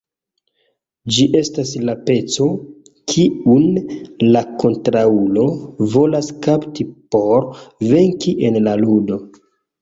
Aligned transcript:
Ĝi 1.15 1.25
estas 1.39 1.73
la 1.89 1.93
peco, 2.07 2.47
kiun 3.13 3.67
la 4.29 4.41
kontraŭulo 4.63 5.45
volas 5.97 6.31
kapti 6.47 6.87
por 7.17 7.47
venki 7.93 8.35
en 8.51 8.59
la 8.71 8.75
ludo. 8.83 9.21